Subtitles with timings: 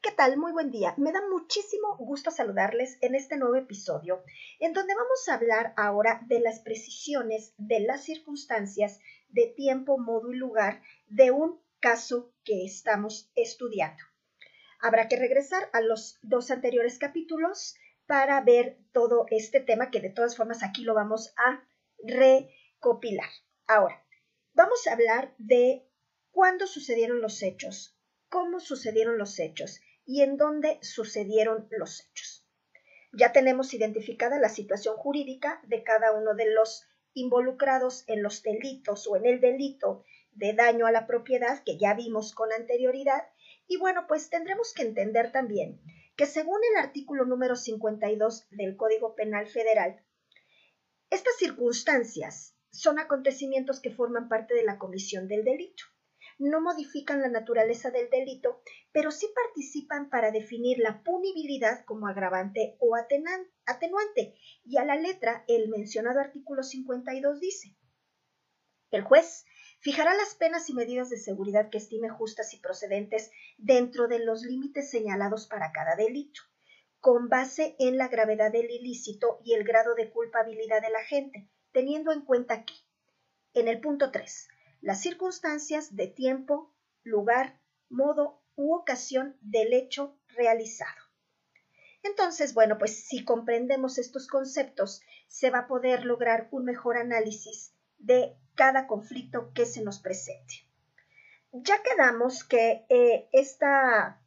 [0.00, 0.36] ¿Qué tal?
[0.36, 0.94] Muy buen día.
[0.96, 4.22] Me da muchísimo gusto saludarles en este nuevo episodio,
[4.60, 10.32] en donde vamos a hablar ahora de las precisiones de las circunstancias de tiempo, modo
[10.32, 14.04] y lugar de un caso que estamos estudiando.
[14.80, 17.74] Habrá que regresar a los dos anteriores capítulos
[18.06, 21.66] para ver todo este tema que de todas formas aquí lo vamos a
[22.04, 23.30] recopilar.
[23.66, 24.00] Ahora,
[24.54, 25.84] vamos a hablar de
[26.30, 32.42] cuándo sucedieron los hechos, cómo sucedieron los hechos y en dónde sucedieron los hechos.
[33.12, 39.06] Ya tenemos identificada la situación jurídica de cada uno de los involucrados en los delitos
[39.06, 43.22] o en el delito de daño a la propiedad que ya vimos con anterioridad.
[43.66, 45.78] Y bueno, pues tendremos que entender también
[46.16, 50.02] que según el artículo número 52 del Código Penal Federal,
[51.10, 55.84] estas circunstancias son acontecimientos que forman parte de la comisión del delito
[56.38, 62.76] no modifican la naturaleza del delito, pero sí participan para definir la punibilidad como agravante
[62.78, 64.34] o atenuante.
[64.64, 67.76] Y a la letra, el mencionado artículo 52 dice,
[68.90, 69.44] el juez
[69.80, 74.42] fijará las penas y medidas de seguridad que estime justas y procedentes dentro de los
[74.42, 76.40] límites señalados para cada delito,
[77.00, 81.48] con base en la gravedad del ilícito y el grado de culpabilidad de la gente,
[81.72, 82.74] teniendo en cuenta que,
[83.54, 84.48] en el punto 3,
[84.80, 91.00] las circunstancias de tiempo, lugar, modo u ocasión del hecho realizado.
[92.02, 97.74] Entonces, bueno, pues si comprendemos estos conceptos, se va a poder lograr un mejor análisis
[97.98, 100.66] de cada conflicto que se nos presente.
[101.52, 104.22] Ya quedamos que eh, esta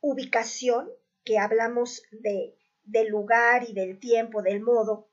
[0.00, 0.90] ubicación
[1.24, 5.08] que hablamos de, del lugar y del tiempo, del modo,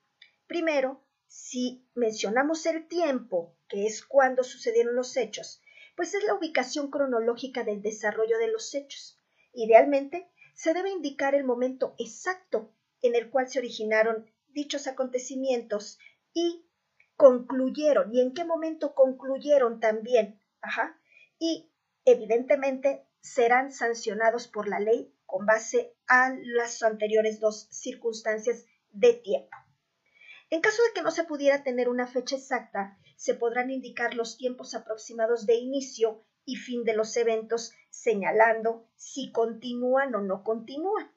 [0.47, 5.61] primero si mencionamos el tiempo, que es cuando sucedieron los hechos,
[5.95, 9.21] pues es la ubicación cronológica del desarrollo de los hechos.
[9.53, 15.99] Idealmente, se debe indicar el momento exacto en el cual se originaron dichos acontecimientos
[16.33, 16.65] y
[17.15, 20.41] concluyeron, y en qué momento concluyeron también.
[20.61, 20.99] Ajá.
[21.37, 21.71] Y
[22.05, 29.55] evidentemente serán sancionados por la ley con base a las anteriores dos circunstancias de tiempo.
[30.49, 34.37] En caso de que no se pudiera tener una fecha exacta, se podrán indicar los
[34.37, 41.11] tiempos aproximados de inicio y fin de los eventos, señalando si continúan o no continúan.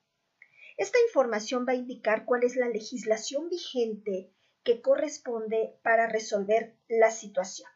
[0.76, 4.32] Esta información va a indicar cuál es la legislación vigente
[4.64, 7.70] que corresponde para resolver la situación.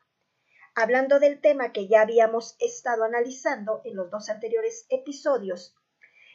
[0.74, 5.76] Hablando del tema que ya habíamos estado analizando en los dos anteriores episodios,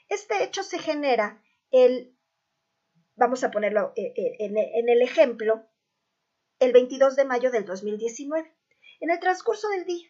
[0.08, 2.16] este hecho se genera el
[3.18, 5.68] vamos a ponerlo eh, eh, en el ejemplo,
[6.62, 8.54] el 22 de mayo del 2019.
[9.00, 10.08] En el transcurso del día,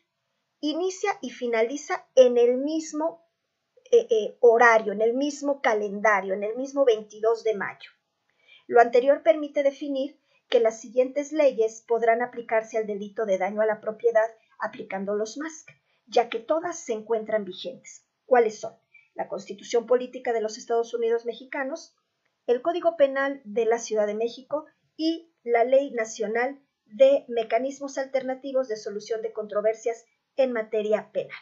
[0.60, 3.26] inicia y finaliza en el mismo
[3.90, 7.90] eh, horario, en el mismo calendario, en el mismo 22 de mayo.
[8.68, 10.20] Lo anterior permite definir
[10.50, 14.28] que las siguientes leyes podrán aplicarse al delito de daño a la propiedad
[14.60, 15.70] aplicando los MASC,
[16.06, 18.06] ya que todas se encuentran vigentes.
[18.26, 18.76] ¿Cuáles son?
[19.14, 21.96] La Constitución Política de los Estados Unidos Mexicanos,
[22.46, 24.66] el Código Penal de la Ciudad de México
[24.98, 31.40] y la Ley Nacional de Mecanismos Alternativos de Solución de Controversias en materia penal.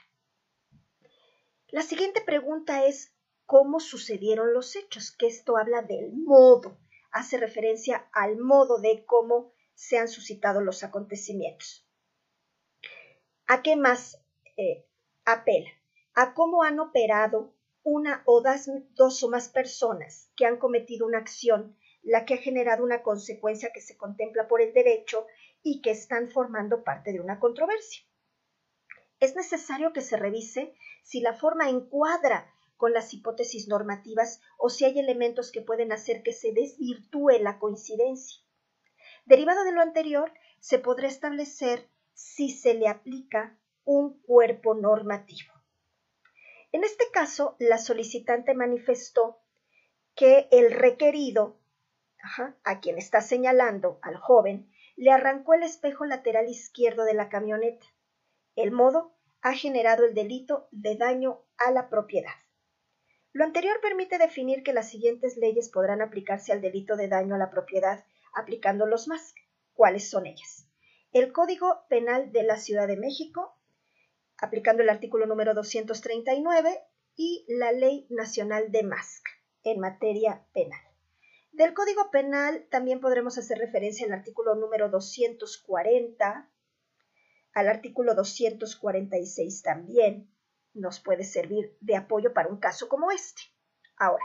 [1.68, 3.14] La siguiente pregunta es,
[3.46, 5.12] ¿cómo sucedieron los hechos?
[5.12, 6.78] Que esto habla del modo,
[7.12, 11.88] hace referencia al modo de cómo se han suscitado los acontecimientos.
[13.48, 14.22] ¿A qué más
[14.58, 14.86] eh,
[15.26, 15.70] apela?
[16.14, 21.78] A cómo han operado una o dos, o más personas que han cometido una acción,
[22.02, 25.28] la que ha generado una consecuencia que se contempla por el derecho
[25.62, 28.04] y que están formando parte de una controversia.
[29.20, 30.74] Es necesario que se revise
[31.04, 36.24] si la forma encuadra con las hipótesis normativas o si hay elementos que pueden hacer
[36.24, 38.42] que se desvirtúe la coincidencia.
[39.26, 45.54] Derivado de lo anterior, se podrá establecer si se le aplica un cuerpo normativo.
[46.72, 49.41] En este caso, la solicitante manifestó
[50.16, 51.59] que el requerido,
[52.64, 57.86] a quien está señalando, al joven, le arrancó el espejo lateral izquierdo de la camioneta.
[58.56, 62.36] El modo ha generado el delito de daño a la propiedad.
[63.32, 67.38] Lo anterior permite definir que las siguientes leyes podrán aplicarse al delito de daño a
[67.38, 69.34] la propiedad aplicando los más.
[69.74, 70.68] ¿Cuáles son ellas?
[71.14, 73.56] El Código Penal de la Ciudad de México,
[74.38, 76.82] aplicando el artículo número 239
[77.16, 79.26] y la Ley Nacional de MASC
[79.64, 80.89] en materia penal.
[81.51, 86.49] Del Código Penal también podremos hacer referencia al artículo número 240,
[87.53, 90.34] al artículo 246 también,
[90.73, 93.41] nos puede servir de apoyo para un caso como este.
[93.97, 94.23] Ahora,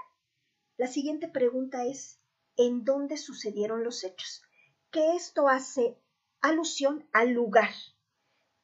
[0.76, 2.20] la siguiente pregunta es,
[2.56, 4.42] ¿en dónde sucedieron los hechos?
[4.90, 5.98] Que esto hace
[6.40, 7.70] alusión al lugar.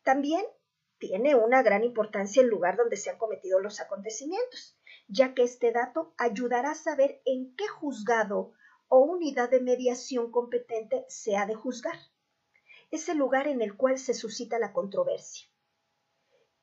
[0.03, 0.45] También
[0.99, 4.79] tiene una gran importancia el lugar donde se han cometido los acontecimientos,
[5.11, 8.53] ya que este dato ayudará a saber en qué juzgado
[8.89, 11.99] o unidad de mediación competente se ha de juzgar.
[12.91, 15.49] Es el lugar en el cual se suscita la controversia.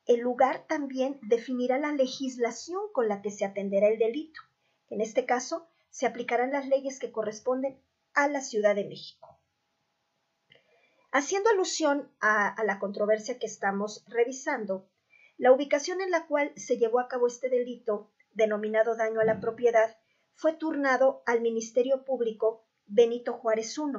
[0.06, 4.40] El lugar también definirá la legislación con la que se atenderá el delito.
[4.88, 7.82] En este caso, se aplicarán las leyes que corresponden
[8.14, 9.38] a la Ciudad de México.
[11.10, 14.88] Haciendo alusión a, la controversia que estamos revisando,
[15.36, 19.40] la ubicación en la cual se llevó a cabo este delito, denominado daño a la
[19.40, 19.98] propiedad,
[20.32, 23.98] fue turnado al Ministerio Público Benito Juárez I.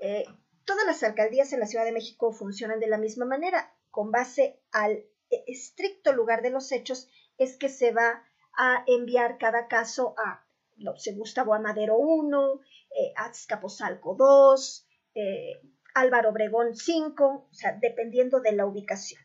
[0.00, 0.24] Eh,
[0.64, 3.74] todas las alcaldías en la Ciudad de México funcionan de la misma manera.
[3.90, 8.22] Con base al estricto lugar de los hechos es que se va
[8.56, 10.46] a enviar cada caso a
[10.76, 12.60] no Gustavo Amadero 1,
[12.90, 15.60] eh, Azcapotzalco 2, eh,
[15.94, 19.20] Álvaro Obregón 5, o sea, dependiendo de la ubicación.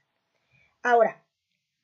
[0.81, 1.26] Ahora,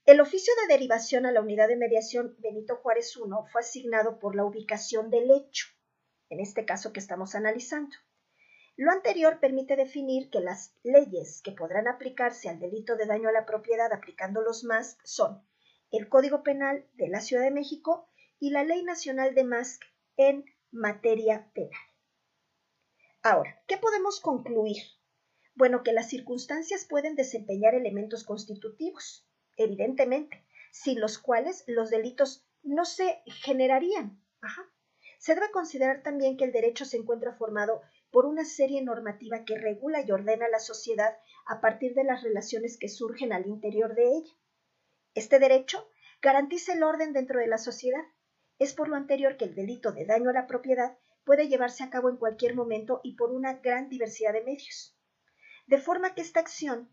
[0.06, 3.22] el oficio de derivación a la unidad de mediación Benito Juárez I
[3.52, 5.68] fue asignado por la ubicación del hecho,
[6.30, 7.96] en este caso que estamos analizando.
[8.76, 13.32] Lo anterior permite definir que las leyes que podrán aplicarse al delito de daño a
[13.32, 15.48] la propiedad aplicándolos más son
[15.90, 18.10] el Código Penal de la Ciudad de México
[18.40, 19.84] y la Ley Nacional de MASC
[20.18, 21.80] en materia penal.
[23.22, 24.84] Ahora, ¿qué podemos concluir?
[25.56, 32.86] Bueno, que las circunstancias pueden desempeñar elementos constitutivos, evidentemente, sin los cuales los delitos no
[32.86, 34.22] se generarían.
[35.20, 39.58] Se debe considerar también que el derecho se encuentra formado por una serie normativa que
[39.58, 44.18] regula y ordena la sociedad a partir de las relaciones que surgen al interior de
[44.18, 44.34] ella.
[45.16, 45.90] Este derecho
[46.22, 48.04] garantiza el orden dentro de la sociedad.
[48.60, 51.90] Es por lo anterior que el delito de daño a la propiedad puede llevarse a
[51.90, 54.98] cabo en cualquier momento y por una gran diversidad de medios.
[55.68, 56.90] De forma que esta acción,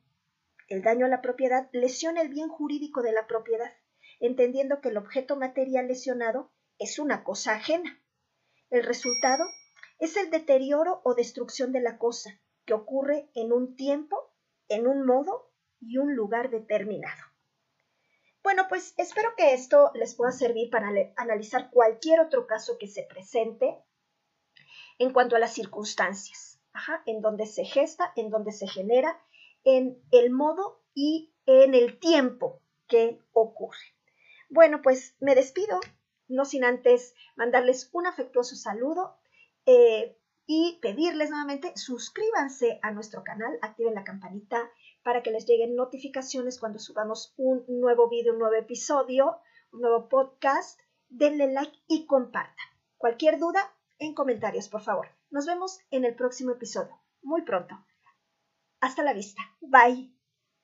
[0.71, 3.73] el daño a la propiedad, lesiona el bien jurídico de la propiedad,
[4.21, 8.01] entendiendo que el objeto material lesionado es una cosa ajena.
[8.71, 9.45] El resultado
[9.99, 14.33] es el deterioro o destrucción de la cosa, que ocurre en un tiempo,
[14.69, 17.21] en un modo y un lugar determinado.
[18.43, 23.03] Bueno, pues espero que esto les pueda servir para analizar cualquier otro caso que se
[23.03, 23.77] presente
[24.99, 26.61] en cuanto a las circunstancias,
[27.07, 29.21] en donde se gesta, en donde se genera,
[29.65, 33.79] en el modo y en el tiempo que ocurre.
[34.49, 35.81] Bueno, pues me despido,
[36.29, 39.17] no sin antes mandarles un afectuoso saludo
[39.67, 40.17] eh,
[40.47, 44.71] y pedirles nuevamente suscríbanse a nuestro canal, activen la campanita
[45.03, 49.39] para que les lleguen notificaciones cuando subamos un nuevo video, un nuevo episodio,
[49.73, 50.79] un nuevo podcast.
[51.09, 52.55] Denle like y compartan.
[52.97, 53.61] Cualquier duda,
[53.99, 55.09] en comentarios, por favor.
[55.31, 57.77] Nos vemos en el próximo episodio, muy pronto.
[58.81, 59.43] Hasta la vista.
[59.62, 60.11] Bye.